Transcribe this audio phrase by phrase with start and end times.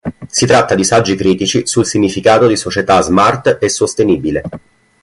[0.25, 4.41] Si tratta di saggi critici sul significato di società ‘smart' e 'sostenibile'.